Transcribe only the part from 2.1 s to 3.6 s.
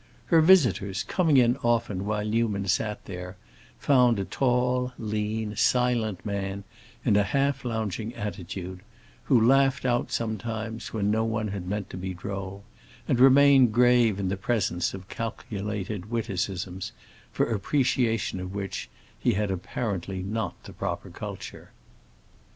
Newman sat there,